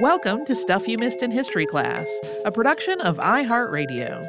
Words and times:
Welcome 0.00 0.46
to 0.46 0.54
Stuff 0.54 0.88
You 0.88 0.96
Missed 0.96 1.22
in 1.22 1.30
History 1.30 1.66
Class, 1.66 2.08
a 2.46 2.50
production 2.50 3.02
of 3.02 3.18
iHeartRadio. 3.18 4.26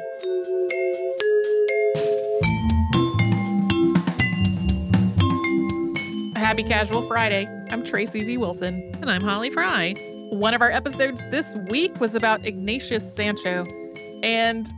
Happy 6.36 6.62
Casual 6.62 7.08
Friday. 7.08 7.48
I'm 7.70 7.82
Tracy 7.84 8.22
V. 8.22 8.36
Wilson. 8.36 8.92
And 9.00 9.10
I'm 9.10 9.22
Holly 9.22 9.48
Fry. 9.48 9.94
One 10.32 10.52
of 10.52 10.60
our 10.60 10.70
episodes 10.70 11.22
this 11.30 11.54
week 11.70 11.98
was 11.98 12.14
about 12.14 12.44
Ignatius 12.44 13.16
Sancho. 13.16 13.64
And 14.22 14.70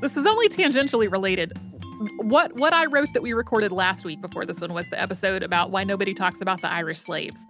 this 0.00 0.16
is 0.16 0.26
only 0.26 0.48
tangentially 0.48 1.08
related. 1.08 1.52
What 2.16 2.56
what 2.56 2.72
I 2.72 2.86
wrote 2.86 3.12
that 3.12 3.22
we 3.22 3.34
recorded 3.34 3.70
last 3.70 4.04
week 4.04 4.20
before 4.20 4.44
this 4.44 4.60
one 4.60 4.74
was 4.74 4.90
the 4.90 5.00
episode 5.00 5.44
about 5.44 5.70
why 5.70 5.84
nobody 5.84 6.12
talks 6.12 6.40
about 6.40 6.60
the 6.60 6.68
Irish 6.68 6.98
slaves. 6.98 7.40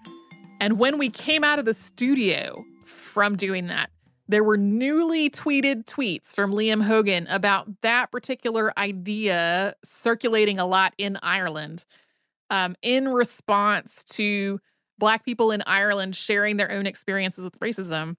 And 0.60 0.78
when 0.78 0.98
we 0.98 1.08
came 1.08 1.44
out 1.44 1.58
of 1.58 1.64
the 1.64 1.72
studio 1.72 2.62
from 2.84 3.36
doing 3.36 3.66
that, 3.66 3.90
there 4.28 4.44
were 4.44 4.56
newly 4.56 5.28
tweeted 5.28 5.84
tweets 5.84 6.28
from 6.28 6.52
Liam 6.52 6.82
Hogan 6.82 7.26
about 7.26 7.82
that 7.82 8.10
particular 8.10 8.72
idea 8.78 9.74
circulating 9.84 10.58
a 10.58 10.66
lot 10.66 10.94
in 10.96 11.18
Ireland 11.22 11.84
um, 12.50 12.74
in 12.82 13.08
response 13.08 14.04
to 14.04 14.60
Black 14.98 15.24
people 15.24 15.50
in 15.50 15.62
Ireland 15.66 16.16
sharing 16.16 16.56
their 16.56 16.70
own 16.70 16.86
experiences 16.86 17.44
with 17.44 17.58
racism. 17.60 18.16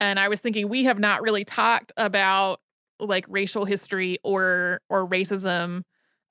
And 0.00 0.18
I 0.18 0.28
was 0.28 0.40
thinking, 0.40 0.68
we 0.68 0.84
have 0.84 0.98
not 0.98 1.22
really 1.22 1.44
talked 1.44 1.92
about 1.96 2.60
like 2.98 3.26
racial 3.28 3.64
history 3.64 4.18
or 4.24 4.80
or 4.88 5.06
racism 5.06 5.82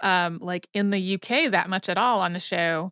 um 0.01 0.39
like 0.41 0.67
in 0.73 0.89
the 0.89 1.13
UK 1.13 1.51
that 1.51 1.69
much 1.69 1.89
at 1.89 1.97
all 1.97 2.19
on 2.19 2.33
the 2.33 2.39
show 2.39 2.91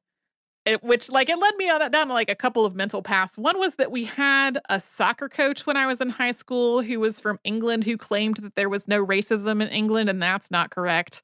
it, 0.66 0.84
which 0.84 1.10
like 1.10 1.30
it 1.30 1.38
led 1.38 1.56
me 1.56 1.70
on 1.70 1.90
down 1.92 2.10
like 2.10 2.30
a 2.30 2.36
couple 2.36 2.66
of 2.66 2.76
mental 2.76 3.02
paths. 3.02 3.38
One 3.38 3.60
was 3.60 3.76
that 3.76 3.92
we 3.92 4.06
had 4.06 4.60
a 4.70 4.80
soccer 4.80 5.28
coach 5.28 5.66
when 5.66 5.76
I 5.76 5.86
was 5.86 6.00
in 6.00 6.10
high 6.10 6.32
school 6.32 6.82
who 6.82 7.00
was 7.00 7.20
from 7.20 7.40
England 7.44 7.84
who 7.84 7.98
claimed 7.98 8.38
that 8.38 8.56
there 8.56 8.70
was 8.70 8.88
no 8.88 9.06
racism 9.06 9.62
in 9.62 9.68
England, 9.70 10.10
and 10.10 10.22
that's 10.22 10.52
not 10.52 10.70
correct. 10.70 11.24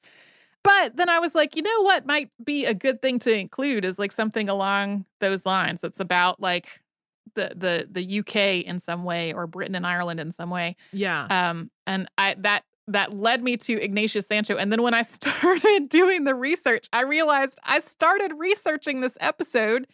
But 0.62 0.96
then 0.96 1.08
I 1.08 1.18
was 1.20 1.34
like, 1.34 1.56
you 1.56 1.62
know 1.62 1.82
what 1.82 2.06
might 2.06 2.30
be 2.44 2.66
a 2.66 2.74
good 2.74 3.00
thing 3.00 3.18
to 3.20 3.34
include 3.34 3.84
is 3.84 3.98
like 3.98 4.12
something 4.12 4.48
along 4.48 5.06
those 5.20 5.46
lines. 5.46 5.80
That's 5.80 6.00
about 6.00 6.40
like 6.40 6.80
the 7.34 7.52
the 7.56 7.88
the 7.90 8.18
UK 8.20 8.66
in 8.66 8.78
some 8.78 9.04
way 9.04 9.32
or 9.32 9.46
Britain 9.46 9.74
and 9.74 9.86
Ireland 9.86 10.20
in 10.20 10.32
some 10.32 10.50
way. 10.50 10.76
Yeah. 10.92 11.26
Um 11.30 11.70
and 11.86 12.10
I 12.18 12.34
that 12.40 12.64
that 12.92 13.12
led 13.12 13.42
me 13.42 13.56
to 13.56 13.80
Ignatius 13.80 14.26
Sancho. 14.26 14.56
And 14.56 14.70
then 14.70 14.82
when 14.82 14.94
I 14.94 15.02
started 15.02 15.88
doing 15.88 16.24
the 16.24 16.34
research, 16.34 16.88
I 16.92 17.02
realized 17.02 17.58
I 17.64 17.80
started 17.80 18.32
researching 18.36 19.00
this 19.00 19.16
episode 19.20 19.86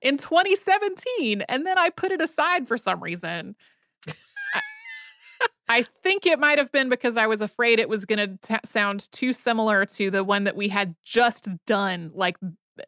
in 0.00 0.16
2017 0.16 1.42
and 1.42 1.66
then 1.66 1.78
I 1.78 1.90
put 1.90 2.12
it 2.12 2.20
aside 2.20 2.68
for 2.68 2.76
some 2.76 3.02
reason. 3.02 3.56
I, 5.68 5.86
think 6.02 6.26
it 6.26 6.38
might 6.38 6.58
have 6.58 6.70
been 6.70 6.88
because 6.88 7.16
I 7.16 7.26
was 7.26 7.40
afraid 7.40 7.78
it 7.78 7.88
was 7.88 8.04
going 8.04 8.38
to 8.38 8.60
sound 8.66 9.10
too 9.12 9.32
similar 9.32 9.86
to 9.86 10.10
the 10.10 10.22
one 10.22 10.44
that 10.44 10.56
we 10.56 10.68
had 10.68 10.94
just 11.02 11.48
done, 11.66 12.10
like 12.14 12.36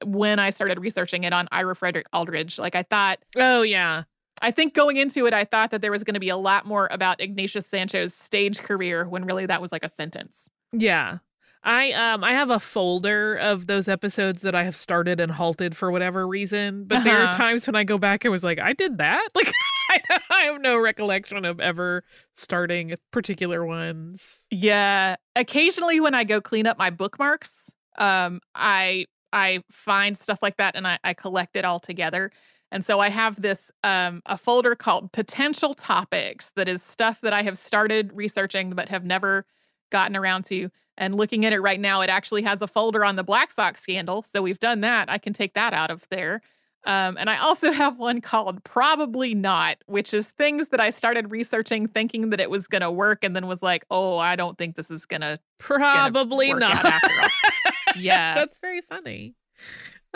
when 0.04 0.38
I 0.38 0.50
started 0.50 0.78
researching 0.78 1.24
it 1.24 1.32
on 1.32 1.48
Ira 1.50 1.74
Frederick 1.74 2.06
Aldridge. 2.12 2.58
Like 2.58 2.74
I 2.74 2.82
thought, 2.82 3.18
oh, 3.36 3.62
yeah. 3.62 4.04
I 4.42 4.50
think 4.50 4.74
going 4.74 4.96
into 4.96 5.26
it, 5.26 5.32
I 5.32 5.44
thought 5.44 5.70
that 5.70 5.82
there 5.82 5.90
was 5.90 6.04
going 6.04 6.14
to 6.14 6.20
be 6.20 6.28
a 6.28 6.36
lot 6.36 6.66
more 6.66 6.88
about 6.90 7.20
Ignatius 7.20 7.66
Sancho's 7.66 8.14
stage 8.14 8.58
career 8.58 9.08
when 9.08 9.24
really 9.24 9.46
that 9.46 9.60
was 9.60 9.72
like 9.72 9.84
a 9.84 9.88
sentence. 9.88 10.48
Yeah. 10.72 11.18
I 11.66 11.92
um 11.92 12.22
I 12.22 12.30
have 12.30 12.50
a 12.50 12.60
folder 12.60 13.34
of 13.34 13.66
those 13.66 13.88
episodes 13.88 14.42
that 14.42 14.54
I 14.54 14.62
have 14.62 14.76
started 14.76 15.18
and 15.18 15.32
halted 15.32 15.76
for 15.76 15.90
whatever 15.90 16.26
reason, 16.26 16.84
but 16.84 16.98
uh-huh. 16.98 17.04
there 17.04 17.18
are 17.18 17.24
uh-huh. 17.24 17.36
times 17.36 17.66
when 17.66 17.74
I 17.74 17.82
go 17.82 17.98
back 17.98 18.24
and 18.24 18.30
was 18.30 18.44
like, 18.44 18.60
I 18.60 18.72
did 18.72 18.98
that. 18.98 19.28
Like 19.34 19.52
I, 19.90 20.00
I 20.30 20.40
have 20.42 20.60
no 20.60 20.78
recollection 20.78 21.44
of 21.44 21.60
ever 21.60 22.04
starting 22.34 22.94
particular 23.10 23.64
ones. 23.66 24.46
Yeah, 24.50 25.16
occasionally 25.34 26.00
when 26.00 26.14
I 26.14 26.24
go 26.24 26.40
clean 26.40 26.66
up 26.66 26.78
my 26.78 26.90
bookmarks, 26.90 27.72
um 27.98 28.40
I 28.54 29.06
I 29.32 29.64
find 29.70 30.16
stuff 30.16 30.38
like 30.42 30.58
that 30.58 30.76
and 30.76 30.86
I, 30.86 30.98
I 31.02 31.14
collect 31.14 31.56
it 31.56 31.64
all 31.64 31.80
together. 31.80 32.30
And 32.72 32.84
so 32.84 33.00
I 33.00 33.08
have 33.08 33.40
this 33.40 33.70
um, 33.84 34.22
a 34.26 34.36
folder 34.36 34.74
called 34.74 35.12
potential 35.12 35.74
topics 35.74 36.50
that 36.56 36.68
is 36.68 36.82
stuff 36.82 37.20
that 37.20 37.32
I 37.32 37.42
have 37.42 37.58
started 37.58 38.10
researching 38.14 38.70
but 38.70 38.88
have 38.88 39.04
never 39.04 39.46
gotten 39.90 40.16
around 40.16 40.44
to. 40.46 40.70
And 40.98 41.14
looking 41.14 41.44
at 41.44 41.52
it 41.52 41.60
right 41.60 41.78
now, 41.78 42.00
it 42.00 42.10
actually 42.10 42.42
has 42.42 42.62
a 42.62 42.66
folder 42.66 43.04
on 43.04 43.16
the 43.16 43.24
Black 43.24 43.50
Sox 43.52 43.80
scandal. 43.80 44.22
So 44.22 44.42
we've 44.42 44.58
done 44.58 44.80
that. 44.80 45.10
I 45.10 45.18
can 45.18 45.32
take 45.32 45.54
that 45.54 45.74
out 45.74 45.90
of 45.90 46.08
there. 46.10 46.40
Um, 46.86 47.16
and 47.18 47.28
I 47.28 47.38
also 47.38 47.72
have 47.72 47.98
one 47.98 48.20
called 48.20 48.64
Probably 48.64 49.34
Not, 49.34 49.78
which 49.86 50.14
is 50.14 50.28
things 50.28 50.68
that 50.68 50.80
I 50.80 50.90
started 50.90 51.30
researching 51.30 51.86
thinking 51.86 52.30
that 52.30 52.40
it 52.40 52.50
was 52.50 52.66
going 52.66 52.82
to 52.82 52.90
work 52.90 53.24
and 53.24 53.36
then 53.36 53.46
was 53.46 53.62
like, 53.62 53.84
oh, 53.90 54.16
I 54.18 54.36
don't 54.36 54.56
think 54.56 54.76
this 54.76 54.90
is 54.90 55.04
going 55.04 55.20
to 55.20 55.38
probably 55.58 56.52
not. 56.54 56.84
yeah. 57.96 58.34
That's 58.34 58.58
very 58.58 58.80
funny. 58.80 59.34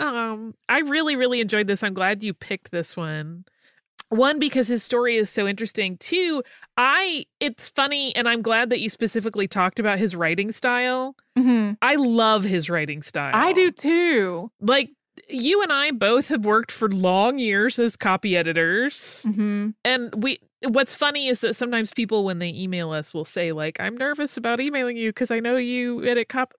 Um, 0.01 0.55
I 0.67 0.79
really, 0.79 1.15
really 1.15 1.39
enjoyed 1.41 1.67
this. 1.67 1.83
I'm 1.83 1.93
glad 1.93 2.23
you 2.23 2.33
picked 2.33 2.71
this 2.71 2.97
one. 2.97 3.45
one 4.09 4.39
because 4.39 4.67
his 4.67 4.83
story 4.83 5.15
is 5.15 5.29
so 5.29 5.47
interesting 5.47 5.95
two 5.97 6.43
i 6.75 7.25
it's 7.39 7.69
funny 7.69 8.13
and 8.15 8.27
i'm 8.27 8.41
glad 8.41 8.69
that 8.69 8.81
you 8.81 8.89
specifically 8.89 9.47
talked 9.47 9.79
about 9.79 9.99
his 9.99 10.15
writing 10.15 10.51
style 10.51 11.15
Mm-hmm. 11.39 11.73
i 11.81 11.95
love 11.95 12.43
his 12.43 12.69
writing 12.69 13.01
style 13.03 13.31
I 13.33 13.53
do 13.53 13.71
too. 13.71 14.51
like 14.59 14.89
you 15.29 15.61
and 15.61 15.71
i 15.71 15.91
both 15.91 16.27
have 16.27 16.43
worked 16.45 16.71
for 16.73 16.89
long 16.89 17.39
years 17.39 17.79
as 17.79 17.95
copy 17.95 18.35
editors 18.35 19.23
Mm-hmm. 19.27 19.69
and 19.85 20.13
we 20.23 20.39
what's 20.67 20.93
funny 20.95 21.27
is 21.27 21.39
that 21.39 21.55
sometimes 21.55 21.93
people 21.93 22.23
when 22.25 22.39
they 22.39 22.49
email 22.49 22.91
us 22.91 23.13
will 23.13 23.25
say 23.25 23.51
like 23.53 23.79
i'm 23.79 23.95
nervous 23.95 24.35
about 24.35 24.59
emailing 24.59 24.97
you 24.97 25.09
because 25.09 25.31
i 25.31 25.39
know 25.39 25.55
you 25.55 26.03
edit 26.05 26.27
cop 26.27 26.53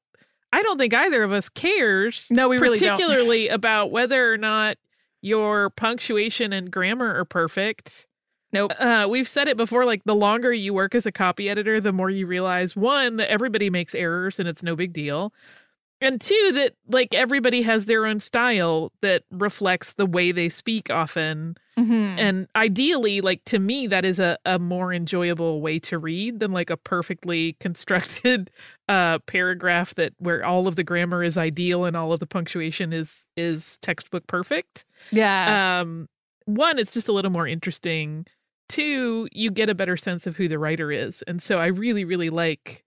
i 0.52 0.62
don't 0.62 0.78
think 0.78 0.94
either 0.94 1.22
of 1.22 1.32
us 1.32 1.48
cares 1.48 2.28
No, 2.30 2.48
we 2.48 2.58
really 2.58 2.78
don't. 2.78 2.96
particularly 2.98 3.48
about 3.48 3.90
whether 3.90 4.32
or 4.32 4.38
not 4.38 4.76
your 5.20 5.70
punctuation 5.70 6.52
and 6.52 6.70
grammar 6.70 7.14
are 7.18 7.24
perfect 7.24 8.06
Nope. 8.52 8.72
uh, 8.78 9.06
we've 9.08 9.28
said 9.28 9.48
it 9.48 9.56
before 9.56 9.84
like 9.86 10.04
the 10.04 10.14
longer 10.14 10.52
you 10.52 10.74
work 10.74 10.94
as 10.94 11.06
a 11.06 11.12
copy 11.12 11.48
editor 11.48 11.80
the 11.80 11.92
more 11.92 12.10
you 12.10 12.26
realize 12.26 12.76
one 12.76 13.16
that 13.16 13.30
everybody 13.30 13.70
makes 13.70 13.94
errors 13.94 14.38
and 14.38 14.46
it's 14.48 14.62
no 14.62 14.76
big 14.76 14.92
deal 14.92 15.32
and 16.00 16.20
two 16.20 16.50
that 16.54 16.74
like 16.88 17.14
everybody 17.14 17.62
has 17.62 17.84
their 17.86 18.04
own 18.04 18.20
style 18.20 18.92
that 19.00 19.22
reflects 19.30 19.92
the 19.94 20.04
way 20.06 20.32
they 20.32 20.48
speak 20.48 20.90
often 20.90 21.56
Mm-hmm. 21.78 22.18
and 22.18 22.48
ideally 22.54 23.22
like 23.22 23.42
to 23.46 23.58
me 23.58 23.86
that 23.86 24.04
is 24.04 24.18
a, 24.18 24.36
a 24.44 24.58
more 24.58 24.92
enjoyable 24.92 25.62
way 25.62 25.78
to 25.78 25.96
read 25.96 26.38
than 26.38 26.52
like 26.52 26.68
a 26.68 26.76
perfectly 26.76 27.54
constructed 27.60 28.50
uh 28.88 29.20
paragraph 29.20 29.94
that 29.94 30.12
where 30.18 30.44
all 30.44 30.68
of 30.68 30.76
the 30.76 30.84
grammar 30.84 31.24
is 31.24 31.38
ideal 31.38 31.86
and 31.86 31.96
all 31.96 32.12
of 32.12 32.20
the 32.20 32.26
punctuation 32.26 32.92
is 32.92 33.24
is 33.38 33.78
textbook 33.80 34.26
perfect 34.26 34.84
yeah. 35.12 35.80
um 35.80 36.10
one 36.44 36.78
it's 36.78 36.92
just 36.92 37.08
a 37.08 37.12
little 37.12 37.30
more 37.30 37.46
interesting 37.46 38.26
two 38.68 39.26
you 39.32 39.50
get 39.50 39.70
a 39.70 39.74
better 39.74 39.96
sense 39.96 40.26
of 40.26 40.36
who 40.36 40.48
the 40.48 40.58
writer 40.58 40.92
is 40.92 41.22
and 41.26 41.42
so 41.42 41.58
i 41.58 41.66
really 41.66 42.04
really 42.04 42.28
like 42.28 42.84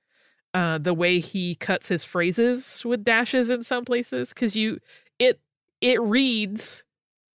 uh 0.53 0.77
the 0.77 0.93
way 0.93 1.19
he 1.19 1.55
cuts 1.55 1.87
his 1.87 2.03
phrases 2.03 2.83
with 2.85 3.03
dashes 3.03 3.49
in 3.49 3.63
some 3.63 3.83
places 3.83 4.29
because 4.29 4.55
you 4.55 4.77
it 5.17 5.39
it 5.81 5.99
reads 6.01 6.84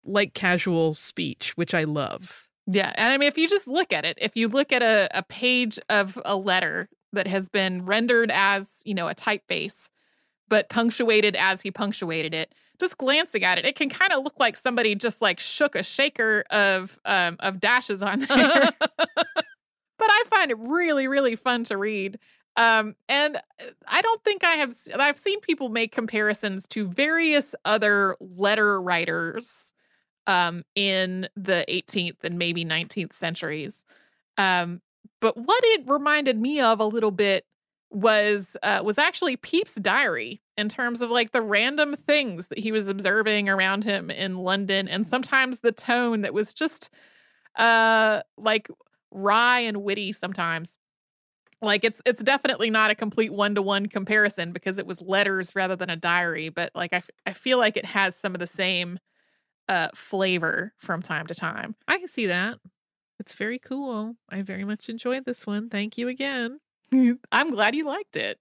like 0.07 0.33
casual 0.33 0.93
speech 0.93 1.55
which 1.55 1.73
i 1.73 1.83
love 1.83 2.47
Yeah. 2.67 2.91
And 2.95 3.13
I 3.13 3.17
mean, 3.17 3.27
if 3.29 3.37
you 3.37 3.47
just 3.47 3.65
look 3.67 3.93
at 3.93 4.03
it, 4.05 4.17
if 4.21 4.35
you 4.35 4.49
look 4.49 4.73
at 4.73 4.81
a, 4.81 5.07
a 5.17 5.23
page 5.23 5.79
of 5.89 6.19
a 6.25 6.35
letter 6.35 6.89
that 7.13 7.25
has 7.25 7.47
been 7.47 7.85
rendered 7.85 8.29
as, 8.29 8.81
you 8.85 8.93
know, 8.93 9.07
a 9.07 9.15
typeface, 9.15 9.89
but 10.49 10.69
punctuated 10.69 11.35
as 11.37 11.61
he 11.61 11.71
punctuated 11.71 12.33
it, 12.33 12.53
just 12.79 12.97
glancing 12.97 13.43
at 13.43 13.57
it, 13.57 13.65
it 13.65 13.75
can 13.75 13.89
kind 13.89 14.11
of 14.11 14.23
look 14.23 14.35
like 14.37 14.57
somebody 14.57 14.95
just 14.95 15.21
like 15.21 15.39
shook 15.39 15.75
a 15.75 15.83
shaker 15.83 16.43
of 16.51 16.99
um, 17.05 17.37
of 17.39 17.59
dashes 17.59 18.01
on 18.03 18.19
there. 18.19 18.27
but 18.97 20.09
I 20.09 20.23
find 20.29 20.51
it 20.51 20.57
really, 20.59 21.07
really 21.07 21.35
fun 21.37 21.63
to 21.65 21.77
read. 21.77 22.19
Um, 22.57 22.95
and 23.07 23.37
uh, 23.37 23.39
I 23.87 24.01
don't 24.01 24.23
think 24.23 24.43
I 24.43 24.55
have. 24.55 24.75
I've 24.99 25.17
seen 25.17 25.39
people 25.39 25.69
make 25.69 25.91
comparisons 25.93 26.67
to 26.69 26.85
various 26.87 27.55
other 27.63 28.17
letter 28.19 28.81
writers 28.81 29.73
um, 30.27 30.63
in 30.75 31.27
the 31.35 31.65
18th 31.67 32.23
and 32.23 32.37
maybe 32.37 32.63
19th 32.63 33.13
centuries. 33.13 33.85
Um, 34.37 34.81
but 35.19 35.35
what 35.37 35.63
it 35.65 35.81
reminded 35.87 36.39
me 36.39 36.59
of 36.59 36.79
a 36.79 36.85
little 36.85 37.11
bit 37.11 37.45
was 37.89 38.57
uh, 38.61 38.81
was 38.83 38.97
actually 38.97 39.37
Pepys' 39.37 39.75
diary 39.75 40.41
in 40.57 40.67
terms 40.67 41.01
of 41.01 41.09
like 41.09 41.31
the 41.31 41.41
random 41.41 41.95
things 41.95 42.47
that 42.47 42.59
he 42.59 42.71
was 42.71 42.89
observing 42.89 43.47
around 43.47 43.83
him 43.85 44.11
in 44.11 44.37
London, 44.37 44.87
and 44.87 45.07
sometimes 45.07 45.59
the 45.59 45.71
tone 45.71 46.21
that 46.21 46.33
was 46.33 46.53
just 46.53 46.89
uh, 47.55 48.21
like 48.37 48.67
wry 49.11 49.59
and 49.61 49.83
witty 49.83 50.11
sometimes. 50.11 50.77
Like 51.61 51.83
it's 51.83 52.01
it's 52.05 52.23
definitely 52.23 52.69
not 52.69 52.91
a 52.91 52.95
complete 52.95 53.33
one 53.33 53.55
to 53.55 53.61
one 53.61 53.87
comparison 53.87 54.51
because 54.51 54.77
it 54.77 54.85
was 54.85 55.01
letters 55.01 55.55
rather 55.55 55.75
than 55.75 55.89
a 55.89 55.95
diary, 55.95 56.49
but 56.49 56.71
like 56.75 56.93
I, 56.93 56.97
f- 56.97 57.09
I 57.25 57.33
feel 57.33 57.57
like 57.57 57.77
it 57.77 57.85
has 57.85 58.15
some 58.15 58.35
of 58.35 58.39
the 58.39 58.47
same 58.47 58.99
uh 59.69 59.89
flavor 59.95 60.73
from 60.77 61.01
time 61.01 61.27
to 61.27 61.35
time. 61.35 61.75
i 61.87 61.97
can 61.97 62.07
see 62.07 62.27
that 62.27 62.57
it's 63.19 63.33
very 63.33 63.59
cool 63.59 64.15
i 64.29 64.41
very 64.41 64.63
much 64.63 64.89
enjoyed 64.89 65.25
this 65.25 65.45
one 65.47 65.69
thank 65.69 65.97
you 65.97 66.07
again 66.07 66.59
I'm 67.33 67.51
glad 67.51 67.75
you 67.75 67.85
liked 67.85 68.15
it. 68.15 68.39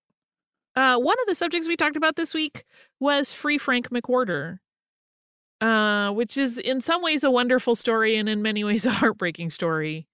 Uh, 0.76 0.96
one 0.99 1.17
of 1.20 1.26
the 1.26 1.34
subjects 1.34 1.67
we 1.67 1.76
talked 1.76 1.96
about 1.96 2.14
this 2.14 2.32
week 2.32 2.64
was 3.00 3.32
Free 3.32 3.58
Frank 3.58 3.88
McWhorter, 3.90 4.58
uh, 5.61 6.12
which 6.12 6.37
is 6.37 6.56
in 6.58 6.81
some 6.81 7.02
ways 7.02 7.25
a 7.25 7.31
wonderful 7.31 7.75
story 7.75 8.17
and 8.17 8.29
in 8.29 8.43
many 8.43 8.62
ways 8.62 8.87
a 8.87 8.90
heartbreaking 9.02 9.50
story. 9.50 10.06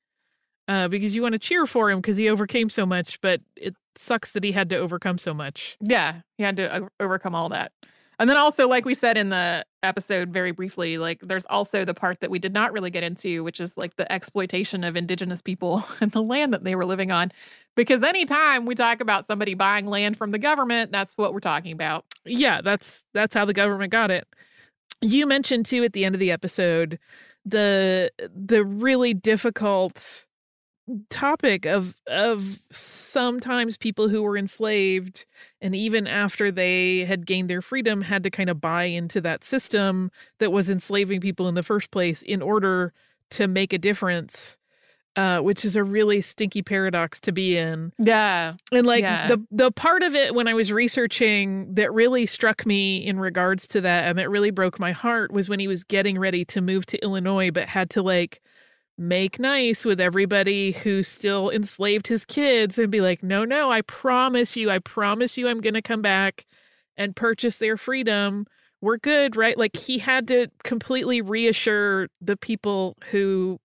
Uh, 0.68 0.88
because 0.88 1.14
you 1.14 1.20
want 1.20 1.32
to 1.34 1.38
cheer 1.38 1.66
for 1.66 1.90
him 1.90 1.98
because 1.98 2.16
he 2.16 2.30
overcame 2.30 2.70
so 2.70 2.86
much, 2.86 3.20
but 3.20 3.40
it 3.56 3.74
sucks 3.96 4.30
that 4.30 4.44
he 4.44 4.52
had 4.52 4.70
to 4.70 4.76
overcome 4.76 5.18
so 5.18 5.34
much. 5.34 5.76
Yeah, 5.82 6.20
he 6.38 6.44
had 6.44 6.56
to 6.56 6.88
overcome 7.00 7.34
all 7.34 7.48
that. 7.50 7.72
And 8.18 8.30
then 8.30 8.36
also, 8.38 8.66
like 8.68 8.84
we 8.86 8.94
said 8.94 9.18
in 9.18 9.28
the 9.28 9.64
episode 9.82 10.30
very 10.30 10.52
briefly, 10.52 10.98
like 10.98 11.20
there's 11.20 11.46
also 11.46 11.84
the 11.84 11.94
part 11.94 12.20
that 12.20 12.30
we 12.30 12.38
did 12.38 12.52
not 12.52 12.72
really 12.72 12.90
get 12.90 13.02
into, 13.02 13.44
which 13.44 13.60
is 13.60 13.76
like 13.76 13.96
the 13.96 14.10
exploitation 14.10 14.84
of 14.84 14.96
indigenous 14.96 15.42
people 15.42 15.84
and 16.00 16.12
the 16.12 16.22
land 16.22 16.52
that 16.52 16.64
they 16.64 16.74
were 16.74 16.84
living 16.84 17.10
on. 17.10 17.32
Because 17.74 18.02
anytime 18.02 18.66
we 18.66 18.74
talk 18.74 19.00
about 19.00 19.26
somebody 19.26 19.54
buying 19.54 19.86
land 19.86 20.16
from 20.16 20.30
the 20.30 20.38
government, 20.38 20.92
that's 20.92 21.16
what 21.16 21.32
we're 21.32 21.40
talking 21.40 21.72
about. 21.72 22.04
Yeah, 22.24 22.60
that's 22.62 23.04
that's 23.14 23.34
how 23.34 23.44
the 23.44 23.54
government 23.54 23.92
got 23.92 24.10
it. 24.10 24.26
You 25.00 25.26
mentioned 25.26 25.66
too 25.66 25.82
at 25.84 25.92
the 25.92 26.04
end 26.04 26.14
of 26.14 26.20
the 26.20 26.30
episode 26.30 26.98
the 27.44 28.12
the 28.18 28.64
really 28.64 29.14
difficult 29.14 30.26
topic 31.10 31.66
of 31.66 31.96
of 32.06 32.60
sometimes 32.70 33.76
people 33.76 34.08
who 34.08 34.22
were 34.22 34.36
enslaved 34.36 35.26
and 35.60 35.74
even 35.74 36.06
after 36.06 36.50
they 36.50 37.04
had 37.04 37.26
gained 37.26 37.48
their 37.50 37.62
freedom 37.62 38.00
had 38.02 38.22
to 38.24 38.30
kind 38.30 38.48
of 38.50 38.60
buy 38.60 38.84
into 38.84 39.20
that 39.20 39.44
system 39.44 40.10
that 40.38 40.52
was 40.52 40.70
enslaving 40.70 41.20
people 41.20 41.48
in 41.48 41.54
the 41.54 41.62
first 41.62 41.90
place 41.90 42.22
in 42.22 42.42
order 42.42 42.92
to 43.30 43.46
make 43.48 43.72
a 43.72 43.78
difference 43.78 44.56
uh, 45.14 45.40
which 45.40 45.62
is 45.62 45.76
a 45.76 45.84
really 45.84 46.22
stinky 46.22 46.62
paradox 46.62 47.20
to 47.20 47.32
be 47.32 47.58
in 47.58 47.92
Yeah. 47.98 48.54
and 48.72 48.86
like 48.86 49.02
Yeah. 49.02 49.28
the 49.28 49.44
the 49.50 49.70
part 49.70 50.02
of 50.02 50.14
it 50.14 50.34
when 50.34 50.48
I 50.48 50.54
was 50.54 50.72
researching 50.72 51.74
that 51.74 51.92
really 51.92 52.24
struck 52.24 52.64
me 52.64 52.96
in 53.04 53.18
regards 53.20 53.68
to 53.68 53.80
that 53.82 54.04
and 54.04 54.18
that 54.18 54.30
really 54.30 54.50
broke 54.50 54.80
my 54.80 54.92
heart 54.92 55.30
was 55.30 55.50
when 55.50 55.60
he 55.60 55.68
was 55.68 55.84
getting 55.84 56.18
ready 56.18 56.44
to 56.46 56.62
move 56.62 56.86
to 56.86 56.98
Illinois 57.04 57.50
but 57.50 57.68
had 57.68 57.90
to 57.90 58.02
like 58.02 58.40
make 59.02 59.38
nice 59.38 59.84
with 59.84 60.00
everybody 60.00 60.72
who 60.72 61.02
still 61.02 61.50
enslaved 61.50 62.06
his 62.06 62.24
kids 62.24 62.78
and 62.78 62.90
be 62.90 63.00
like, 63.00 63.22
"No, 63.22 63.44
no, 63.44 63.70
I 63.70 63.82
promise 63.82 64.56
you, 64.56 64.70
I 64.70 64.78
promise 64.78 65.36
you 65.36 65.48
I'm 65.48 65.60
going 65.60 65.74
to 65.74 65.82
come 65.82 66.02
back 66.02 66.46
and 66.96 67.16
purchase 67.16 67.56
their 67.56 67.76
freedom. 67.76 68.46
We're 68.80 68.98
good, 68.98 69.36
right?" 69.36 69.58
Like 69.58 69.76
he 69.76 69.98
had 69.98 70.28
to 70.28 70.48
completely 70.64 71.20
reassure 71.20 72.08
the 72.20 72.36
people 72.36 72.96
who 73.10 73.58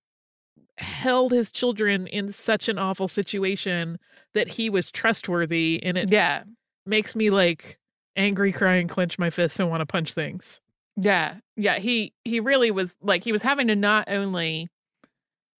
held 0.77 1.31
his 1.31 1.51
children 1.51 2.07
in 2.07 2.31
such 2.31 2.69
an 2.69 2.77
awful 2.77 3.07
situation 3.07 3.97
that 4.33 4.47
he 4.47 4.69
was 4.69 4.91
trustworthy 4.91 5.79
and 5.83 5.97
it 5.97 6.11
Yeah. 6.11 6.43
makes 6.85 7.15
me 7.15 7.29
like 7.31 7.79
angry 8.15 8.51
cry 8.51 8.75
and 8.75 8.87
clench 8.89 9.17
my 9.17 9.29
fists 9.31 9.59
and 9.59 9.69
want 9.69 9.81
to 9.81 9.85
punch 9.87 10.13
things 10.13 10.61
Yeah. 10.95 11.35
Yeah. 11.55 11.79
He 11.79 12.13
he 12.25 12.39
really 12.39 12.69
was 12.71 12.95
like 13.01 13.23
he 13.23 13.31
was 13.31 13.41
having 13.41 13.67
to 13.67 13.75
not 13.75 14.05
only 14.07 14.69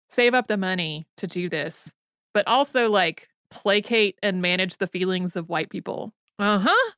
save 0.10 0.34
up 0.34 0.48
the 0.48 0.58
money 0.58 1.08
to 1.18 1.28
do 1.28 1.50
this, 1.50 1.94
but 2.34 2.48
also 2.48 2.90
like 2.90 3.28
placate 3.50 4.18
and 4.22 4.42
manage 4.42 4.78
the 4.78 4.88
feelings 4.88 5.36
of 5.36 5.50
white 5.50 5.70
people. 5.70 6.14
uh-huh 6.40 6.92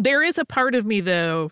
there 0.00 0.22
is 0.22 0.38
a 0.38 0.44
part 0.44 0.74
of 0.76 0.84
me 0.86 1.00
though 1.00 1.50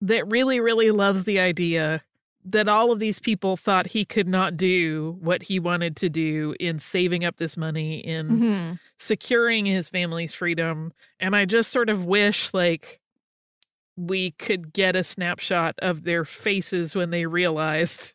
that 0.00 0.28
really 0.30 0.60
really 0.60 0.90
loves 0.90 1.24
the 1.24 1.40
idea 1.40 2.02
that 2.44 2.68
all 2.68 2.92
of 2.92 2.98
these 3.00 3.18
people 3.18 3.56
thought 3.56 3.86
he 3.88 4.04
could 4.04 4.28
not 4.28 4.56
do 4.56 5.16
what 5.20 5.44
he 5.44 5.58
wanted 5.58 5.96
to 5.96 6.08
do 6.10 6.54
in 6.60 6.78
saving 6.78 7.24
up 7.24 7.36
this 7.38 7.56
money 7.56 7.98
in 8.00 8.28
Mhm. 8.28 8.78
securing 8.98 9.64
his 9.66 9.88
family's 9.88 10.34
freedom 10.34 10.92
and 11.18 11.34
i 11.34 11.44
just 11.46 11.72
sort 11.72 11.88
of 11.88 12.04
wish 12.04 12.52
like 12.54 13.00
we 13.96 14.32
could 14.32 14.72
get 14.72 14.94
a 14.94 15.02
snapshot 15.04 15.74
of 15.80 16.04
their 16.04 16.24
faces 16.24 16.94
when 16.94 17.10
they 17.10 17.26
realized 17.26 18.14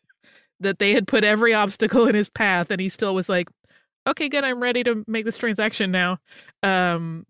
that 0.60 0.78
they 0.78 0.92
had 0.92 1.06
put 1.06 1.24
every 1.24 1.54
obstacle 1.54 2.06
in 2.06 2.14
his 2.14 2.28
path 2.28 2.70
and 2.70 2.80
he 2.80 2.88
still 2.88 3.14
was 3.14 3.28
like 3.28 3.48
okay 4.06 4.28
good 4.28 4.44
i'm 4.44 4.60
ready 4.62 4.82
to 4.82 5.04
make 5.06 5.24
this 5.24 5.36
transaction 5.38 5.90
now 5.90 6.18
um 6.62 7.26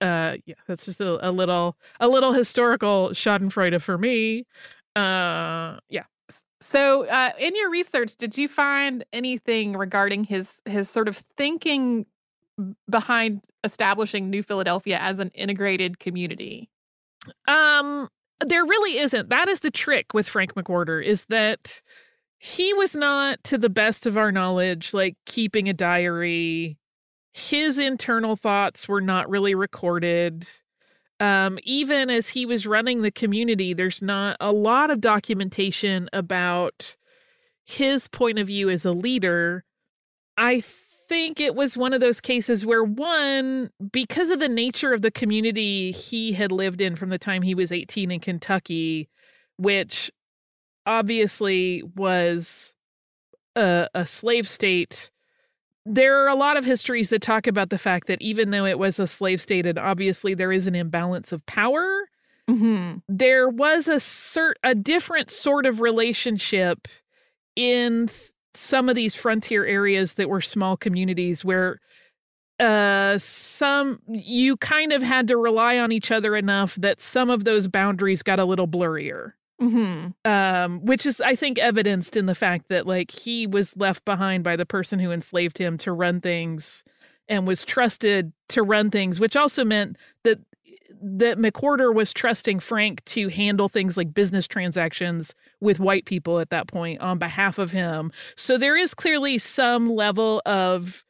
uh 0.00 0.34
yeah 0.46 0.54
that's 0.68 0.84
just 0.84 1.00
a, 1.00 1.28
a 1.28 1.30
little 1.30 1.76
a 2.00 2.08
little 2.08 2.32
historical 2.32 3.10
schadenfreude 3.10 3.80
for 3.82 3.98
me 3.98 4.46
uh 4.96 5.76
yeah 5.88 6.04
So, 6.60 7.06
uh, 7.06 7.32
in 7.38 7.54
your 7.56 7.70
research, 7.70 8.16
did 8.16 8.38
you 8.38 8.48
find 8.48 9.04
anything 9.12 9.76
regarding 9.76 10.24
his 10.24 10.60
his 10.64 10.88
sort 10.88 11.08
of 11.08 11.22
thinking 11.36 12.06
behind 12.88 13.42
establishing 13.64 14.30
New 14.30 14.42
Philadelphia 14.42 14.98
as 14.98 15.18
an 15.18 15.30
integrated 15.34 15.98
community? 15.98 16.70
Um, 17.48 18.08
there 18.40 18.64
really 18.64 18.98
isn't. 18.98 19.28
That 19.28 19.48
is 19.48 19.60
the 19.60 19.70
trick 19.70 20.14
with 20.14 20.28
Frank 20.28 20.54
McWhorter 20.54 21.04
is 21.04 21.26
that 21.28 21.82
he 22.44 22.74
was 22.74 22.94
not, 22.94 23.42
to 23.44 23.56
the 23.56 23.70
best 23.70 24.04
of 24.04 24.18
our 24.18 24.30
knowledge, 24.30 24.92
like 24.92 25.16
keeping 25.24 25.66
a 25.66 25.72
diary. 25.72 26.76
His 27.32 27.78
internal 27.78 28.36
thoughts 28.36 28.86
were 28.86 29.00
not 29.00 29.30
really 29.30 29.54
recorded. 29.54 30.46
Um, 31.18 31.58
even 31.62 32.10
as 32.10 32.28
he 32.28 32.44
was 32.44 32.66
running 32.66 33.00
the 33.00 33.10
community, 33.10 33.72
there's 33.72 34.02
not 34.02 34.36
a 34.40 34.52
lot 34.52 34.90
of 34.90 35.00
documentation 35.00 36.10
about 36.12 36.96
his 37.64 38.08
point 38.08 38.38
of 38.38 38.48
view 38.48 38.68
as 38.68 38.84
a 38.84 38.92
leader. 38.92 39.64
I 40.36 40.62
think 41.08 41.40
it 41.40 41.54
was 41.54 41.78
one 41.78 41.94
of 41.94 42.00
those 42.00 42.20
cases 42.20 42.66
where, 42.66 42.84
one, 42.84 43.70
because 43.90 44.28
of 44.28 44.38
the 44.38 44.50
nature 44.50 44.92
of 44.92 45.00
the 45.00 45.10
community 45.10 45.92
he 45.92 46.34
had 46.34 46.52
lived 46.52 46.82
in 46.82 46.94
from 46.94 47.08
the 47.08 47.18
time 47.18 47.40
he 47.40 47.54
was 47.54 47.72
18 47.72 48.10
in 48.10 48.20
Kentucky, 48.20 49.08
which 49.56 50.10
obviously 50.86 51.82
was 51.96 52.74
a, 53.56 53.88
a 53.94 54.04
slave 54.06 54.48
state. 54.48 55.10
There 55.86 56.24
are 56.24 56.28
a 56.28 56.34
lot 56.34 56.56
of 56.56 56.64
histories 56.64 57.10
that 57.10 57.20
talk 57.22 57.46
about 57.46 57.70
the 57.70 57.78
fact 57.78 58.06
that 58.06 58.22
even 58.22 58.50
though 58.50 58.64
it 58.64 58.78
was 58.78 58.98
a 58.98 59.06
slave 59.06 59.40
state, 59.40 59.66
and 59.66 59.78
obviously 59.78 60.34
there 60.34 60.52
is 60.52 60.66
an 60.66 60.74
imbalance 60.74 61.32
of 61.32 61.44
power, 61.46 61.86
Mm-hmm. 62.46 62.98
there 63.08 63.48
was 63.48 63.88
a 63.88 63.94
cert 63.94 64.52
a 64.62 64.74
different 64.74 65.30
sort 65.30 65.64
of 65.64 65.80
relationship 65.80 66.86
in 67.56 68.08
th- 68.08 68.32
some 68.52 68.90
of 68.90 68.94
these 68.96 69.14
frontier 69.14 69.64
areas 69.64 70.12
that 70.14 70.28
were 70.28 70.42
small 70.42 70.76
communities 70.76 71.42
where 71.42 71.80
uh 72.60 73.16
some 73.16 73.98
you 74.08 74.58
kind 74.58 74.92
of 74.92 75.00
had 75.02 75.26
to 75.28 75.38
rely 75.38 75.78
on 75.78 75.90
each 75.90 76.10
other 76.10 76.36
enough 76.36 76.74
that 76.74 77.00
some 77.00 77.30
of 77.30 77.44
those 77.44 77.66
boundaries 77.66 78.22
got 78.22 78.38
a 78.38 78.44
little 78.44 78.68
blurrier 78.68 79.32
Mm-hmm. 79.62 80.08
um 80.28 80.84
which 80.84 81.06
is 81.06 81.20
i 81.20 81.36
think 81.36 81.60
evidenced 81.60 82.16
in 82.16 82.26
the 82.26 82.34
fact 82.34 82.68
that 82.70 82.88
like 82.88 83.12
he 83.12 83.46
was 83.46 83.76
left 83.76 84.04
behind 84.04 84.42
by 84.42 84.56
the 84.56 84.66
person 84.66 84.98
who 84.98 85.12
enslaved 85.12 85.58
him 85.58 85.78
to 85.78 85.92
run 85.92 86.20
things 86.20 86.82
and 87.28 87.46
was 87.46 87.64
trusted 87.64 88.32
to 88.48 88.64
run 88.64 88.90
things 88.90 89.20
which 89.20 89.36
also 89.36 89.64
meant 89.64 89.96
that 90.24 90.40
that 91.00 91.38
mcwhorter 91.38 91.94
was 91.94 92.12
trusting 92.12 92.58
frank 92.58 93.04
to 93.04 93.28
handle 93.28 93.68
things 93.68 93.96
like 93.96 94.12
business 94.12 94.48
transactions 94.48 95.36
with 95.60 95.78
white 95.78 96.04
people 96.04 96.40
at 96.40 96.50
that 96.50 96.66
point 96.66 97.00
on 97.00 97.16
behalf 97.18 97.56
of 97.56 97.70
him 97.70 98.10
so 98.36 98.58
there 98.58 98.76
is 98.76 98.92
clearly 98.92 99.38
some 99.38 99.88
level 99.88 100.42
of 100.46 101.04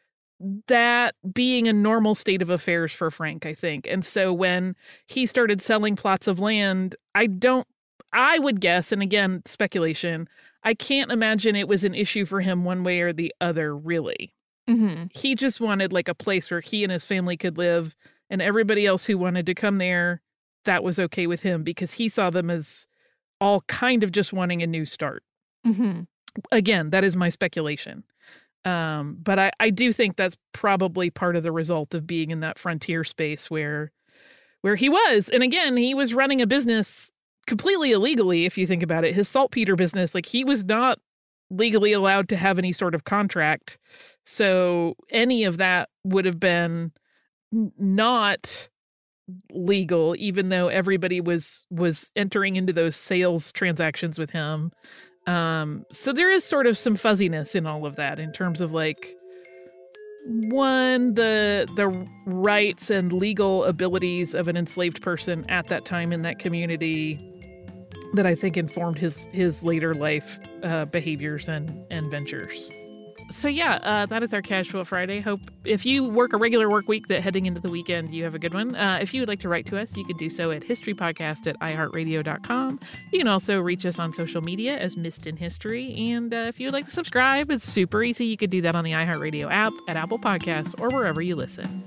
that 0.67 1.15
being 1.33 1.67
a 1.67 1.73
normal 1.73 2.15
state 2.15 2.43
of 2.43 2.51
affairs 2.51 2.93
for 2.93 3.11
frank 3.11 3.47
i 3.47 3.55
think 3.55 3.87
and 3.89 4.05
so 4.05 4.35
when 4.35 4.77
he 5.07 5.25
started 5.25 5.63
selling 5.63 5.97
plots 5.97 6.27
of 6.29 6.39
land 6.41 6.95
i 7.15 7.27
don't 7.27 7.67
I 8.15 8.39
would 8.39 8.61
guess, 8.61 8.93
and 8.93 9.03
again, 9.03 9.43
speculation, 9.45 10.29
I 10.63 10.73
can't 10.73 11.13
imagine 11.13 11.57
it 11.57 11.69
was 11.69 11.85
an 11.85 11.95
issue 11.95 12.25
for 12.25 12.41
him 12.41 12.65
one 12.65 12.85
way 12.85 13.01
or 13.01 13.13
the 13.13 13.35
other, 13.41 13.77
really. 13.77 14.35
Mm-hmm. 14.69 15.07
He 15.13 15.35
just 15.35 15.61
wanted 15.61 15.93
like 15.93 16.09
a 16.09 16.15
place 16.15 16.51
where 16.51 16.61
he 16.61 16.85
and 16.85 16.93
his 16.93 17.05
family 17.05 17.37
could 17.37 17.59
live, 17.59 17.97
and 18.31 18.41
everybody 18.41 18.87
else 18.87 19.05
who 19.05 19.19
wanted 19.19 19.45
to 19.47 19.55
come 19.55 19.79
there, 19.79 20.23
that 20.65 20.83
was 20.83 20.99
okay 20.99 21.27
with 21.27 21.43
him 21.43 21.63
because 21.63 21.93
he 21.93 22.09
saw 22.09 22.31
them 22.31 22.49
as 22.49 22.87
all 23.41 23.63
kind 23.63 24.03
of 24.03 24.13
just 24.13 24.33
wanting 24.33 24.63
a 24.63 24.67
new 24.67 24.87
start. 24.87 25.23
Mm-hmm. 25.67 26.03
Again, 26.51 26.91
that 26.91 27.05
is 27.05 27.17
my 27.17 27.29
speculation. 27.29 28.05
Um, 28.65 29.19
but 29.23 29.39
I, 29.39 29.51
I 29.61 29.69
do 29.69 29.93
think 29.93 30.17
that's 30.17 30.39
probably 30.53 31.11
part 31.11 31.37
of 31.37 31.43
the 31.43 31.53
result 31.53 31.95
of 31.95 32.07
being 32.07 32.31
in 32.31 32.41
that 32.41 32.59
frontier 32.59 33.05
space 33.05 33.51
where 33.51 33.93
where 34.63 34.77
he 34.77 34.89
was. 34.89 35.29
And 35.29 35.43
again, 35.43 35.77
he 35.77 35.93
was 35.95 36.15
running 36.15 36.41
a 36.41 36.47
business 36.47 37.13
completely 37.47 37.93
illegally, 37.93 38.45
if 38.45 38.59
you 38.59 38.67
think 38.67 38.83
about 38.83 39.05
it. 39.05 39.15
His 39.15 39.29
saltpeter 39.29 39.77
business, 39.77 40.15
like 40.15 40.27
he 40.27 40.45
was 40.45 40.65
not 40.65 40.99
legally 41.51 41.93
allowed 41.93 42.29
to 42.31 42.37
have 42.37 42.59
any 42.59 42.73
sort 42.73 42.95
of 42.95 43.05
contract. 43.05 43.79
So 44.25 44.95
any 45.11 45.45
of 45.45 45.59
that 45.59 45.89
would 46.05 46.25
have 46.25 46.41
been 46.41 46.93
not 47.79 48.69
legal 49.53 50.15
even 50.19 50.51
though 50.51 50.69
everybody 50.69 51.21
was 51.21 51.67
was 51.71 52.11
entering 52.15 52.57
into 52.57 52.73
those 52.73 52.95
sales 52.95 53.51
transactions 53.53 54.19
with 54.19 54.31
him 54.31 54.71
um 55.27 55.85
so 55.91 56.13
there 56.13 56.31
is 56.31 56.45
sort 56.45 56.67
of 56.67 56.77
some 56.77 56.95
fuzziness 56.95 57.55
in 57.55 57.67
all 57.67 57.87
of 57.87 57.97
that 57.97 58.19
in 58.19 58.33
terms 58.33 58.61
of 58.61 58.73
like 58.73 59.15
one 60.27 61.15
the 61.15 61.67
the 61.77 61.89
rights 62.27 62.91
and 62.91 63.15
legal 63.15 63.65
abilities 63.65 64.35
of 64.35 64.47
an 64.47 64.57
enslaved 64.57 65.01
person 65.01 65.49
at 65.49 65.69
that 65.69 65.87
time 65.87 66.13
in 66.13 66.21
that 66.21 66.39
community 66.39 67.19
that 68.15 68.27
I 68.27 68.35
think 68.35 68.57
informed 68.57 68.99
his 68.99 69.27
his 69.33 69.63
later 69.63 69.95
life 69.95 70.39
uh, 70.63 70.85
behaviors 70.87 71.49
and 71.49 71.85
and 71.91 72.11
ventures. 72.11 72.71
So 73.31 73.49
yeah, 73.49 73.77
uh, 73.83 74.07
that 74.07 74.23
is 74.23 74.35
our 74.35 74.43
casual 74.43 74.85
Friday. 74.85 75.21
Hope 75.21 75.41
if 75.65 75.87
you 75.87 76.05
work 76.05 76.33
a 76.33 76.37
regular 76.37 76.69
work 76.69 76.89
week, 76.89 77.09
that 77.09 77.23
heading 77.23 77.47
into 77.47 77.61
the 77.61 77.71
weekend, 77.71 78.15
you 78.15 78.23
have 78.25 78.35
a 78.35 78.39
good 78.39 78.53
one. 78.53 78.75
Uh, 78.75 78.99
if 79.01 79.15
you 79.15 79.23
would 79.23 79.29
like 79.29 79.41
to 79.41 79.49
write 79.49 79.67
to 79.67 79.79
us, 79.79 79.97
you 79.97 80.05
can 80.05 80.17
do 80.17 80.29
so 80.29 80.51
at 80.51 80.63
historypodcast 80.63 81.47
at 81.47 81.59
iheartradio.com. 81.61 82.81
You 83.13 83.19
can 83.19 83.29
also 83.29 83.61
reach 83.61 83.87
us 83.87 83.99
on 83.99 84.13
social 84.13 84.43
media 84.43 84.77
as 84.77 84.97
Missed 84.97 85.27
in 85.27 85.37
History. 85.37 85.95
And 86.13 86.35
uh, 86.35 86.45
if 86.49 86.61
you 86.61 86.67
would 86.67 86.75
like 86.75 86.85
to 86.87 86.91
subscribe, 86.91 87.51
it's 87.51 87.65
super 87.65 88.03
easy. 88.03 88.27
You 88.27 88.37
could 88.37 88.51
do 88.51 88.61
that 88.63 88.75
on 88.75 88.85
the 88.85 88.93
iHeartRadio 88.93 89.51
app, 89.51 89.73
at 89.89 89.97
Apple 89.97 90.19
Podcasts, 90.19 90.79
or 90.79 90.91
wherever 90.91 91.23
you 91.23 91.35
listen. 91.35 91.85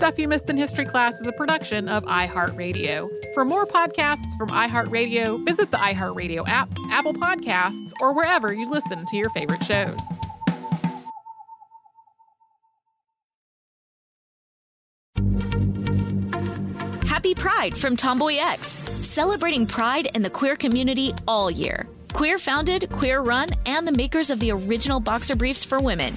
Stuff 0.00 0.18
You 0.18 0.28
Missed 0.28 0.48
in 0.48 0.56
History 0.56 0.86
Class 0.86 1.20
is 1.20 1.26
a 1.26 1.32
production 1.32 1.86
of 1.86 2.06
iHeartRadio. 2.06 3.06
For 3.34 3.44
more 3.44 3.66
podcasts 3.66 4.34
from 4.38 4.48
iHeartRadio, 4.48 5.44
visit 5.44 5.70
the 5.70 5.76
iHeartRadio 5.76 6.48
app, 6.48 6.70
Apple 6.90 7.12
Podcasts, 7.12 7.92
or 8.00 8.14
wherever 8.14 8.50
you 8.50 8.66
listen 8.70 9.04
to 9.04 9.16
your 9.18 9.28
favorite 9.28 9.62
shows. 9.62 10.00
Happy 17.06 17.34
Pride 17.34 17.76
from 17.76 17.94
Tomboy 17.94 18.36
X, 18.36 18.66
celebrating 19.06 19.66
pride 19.66 20.08
and 20.14 20.24
the 20.24 20.30
queer 20.30 20.56
community 20.56 21.12
all 21.28 21.50
year. 21.50 21.86
Queer 22.14 22.38
founded, 22.38 22.90
queer 22.90 23.20
run, 23.20 23.48
and 23.66 23.86
the 23.86 23.92
makers 23.92 24.30
of 24.30 24.40
the 24.40 24.50
original 24.50 24.98
boxer 24.98 25.36
briefs 25.36 25.62
for 25.62 25.78
women, 25.78 26.16